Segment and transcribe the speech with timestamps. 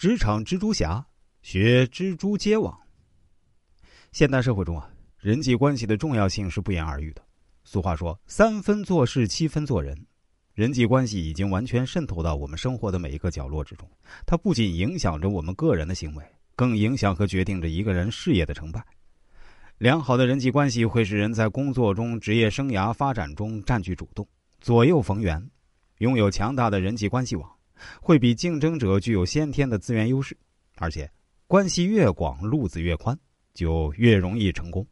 [0.00, 1.04] 职场蜘蛛侠，
[1.42, 2.74] 学蜘蛛结网。
[4.12, 7.22] 现代社会中啊，人际关系的重要性是不言而喻的。
[7.64, 9.94] 俗话说：“三分做事，七分做人。”
[10.56, 13.86] 人际关系已经完全渗透到我们生活的每一个角落之中。
[14.24, 16.24] 它不仅影响着我们个人的行为，
[16.56, 18.82] 更影响和决定着一个人事业的成败。
[19.76, 24.26] 良好的人际关系会使人在工作中、职业生涯发展中占据主动，
[24.62, 25.46] 左右逢源。
[25.98, 27.54] 拥有强大的人际关系网，
[28.00, 30.36] 会比竞争者具有先天的资源优势，
[30.76, 31.10] 而且
[31.46, 33.18] 关系越广，路子越宽，
[33.54, 34.86] 就越容易成功。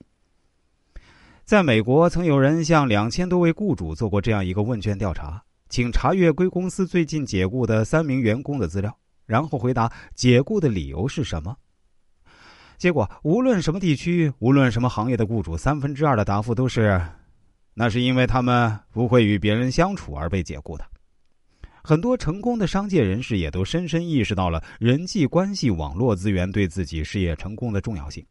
[1.45, 8.95] 在美国，曾有人向两千多位雇主做过这样一个问卷调查，请查阅贵公司最近解雇的三名员工的资料，
[9.25, 11.57] 然后回答解雇的理由是什么。
[12.77, 17.01] 结果，无论什么地区，无论什么行业的雇主，三分之二的答复都是：
[17.73, 20.85] 那是因为他们不会与别人相处而被解雇的。
[21.89, 28.23] 很多成功的商界人士也都深深意识到了人际关系网络资源对自己事业成功的重要性。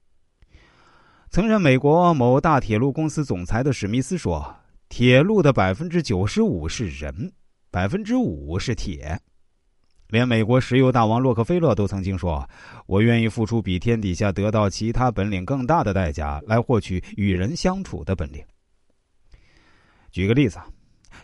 [1.31, 4.55] 曾任美国某大铁路公司总裁的史密斯说
[4.89, 7.33] ：“铁路的百分之九十五是人，
[7.71, 9.19] 百分之五是铁。”
[10.09, 12.47] 连美国石油大王洛克菲勒都曾经说
[12.85, 18.45] ：“我愿意付出比天底下得到其他本领更大的代价，来获取与人相处的本领。”
[20.13, 20.59] 举个例子，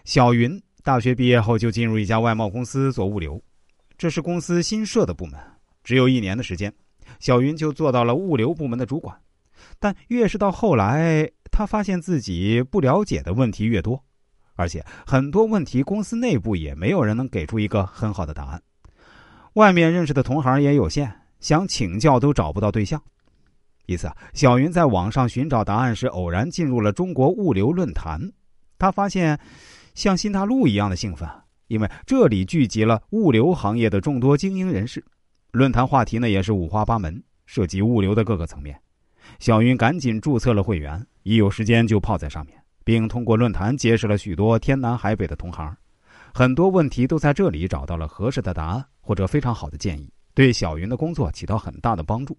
[0.04, 0.60] 小云。
[0.84, 3.42] 大学毕业后就进入一家外贸公司做物流，
[3.98, 5.40] 这是公司新设的部门，
[5.82, 6.74] 只有一年的时间，
[7.22, 9.18] 小云就做到了物流部门的主管。
[9.80, 14.04] 但越是到后来，他发现自己不了解的问题越多，
[14.56, 18.62] 而且很多问题公司内部也没有人能给出一个很好的答案，
[19.54, 21.10] 外面认识的同行也有限，
[21.40, 23.02] 想请教都找不到对象。
[23.86, 28.20] 一次，小云在网上寻找答案时，偶然进入了中国物流论坛，
[28.78, 29.40] 他发现。
[29.96, 31.30] 像新大陆一样的兴奋，
[31.68, 35.04] 因为这里聚集了物流行业的众多精英人士。
[35.52, 38.80] 论坛话题呢也是五花八门，涉及物流的各个层面。
[39.40, 45.76] 小云赶紧注册了会员，一有时间就泡在上面，并通过论坛结识了许多天南海北的同行。
[46.34, 52.38] 很多问题都在这里找到了合适的答案或者非常好的建议，对小云的工作起到很大的帮助。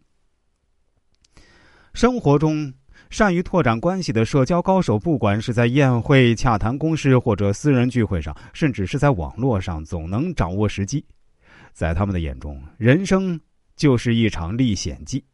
[1.93, 2.73] 生活中。
[3.11, 11.05] 善于拓展关系的社交高手，不管是在宴会、洽谈公事，或者私人聚会上，甚至是在网络上，总能掌握时机。
[11.73, 13.41] 在他们的眼中，人生
[13.77, 15.25] 就是一场历险记。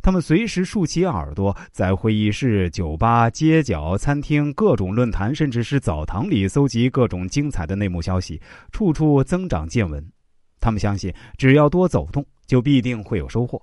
[0.00, 8.40] 他们随时竖起耳朵，在会议室、酒吧、街角、餐厅、各种论坛，甚至是澡堂里，搜集各种精彩的内幕消息，
[8.70, 10.04] 处处增长见闻。
[10.60, 13.60] 他们相信，只要多走动，就必定会有收获。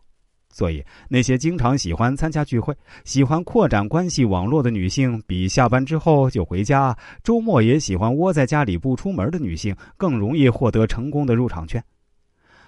[0.51, 11.81] 所以，那些经常喜欢参加聚会、喜欢扩展关系网络的女性，比下班之后就回家、周末也喜欢窝在家里不出门的女性，更容易获得成功的入场券。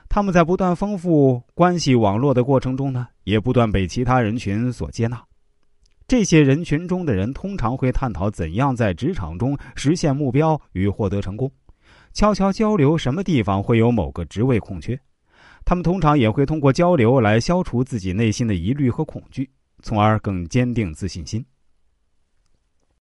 [0.08, 5.22] 他们在不断丰富关系网络的过程中呢，也不断被其他人群所接纳。
[6.08, 11.50] 这些人群中的人通常会探讨怎样在职场中实现目标与获得成功，
[12.14, 15.00] 悄悄交流什么地方会有某个职位空缺。
[15.66, 19.50] 他们通常也会通过交流来消除自己内心的疑虑和恐惧，
[19.82, 21.46] 从而更坚定自信心。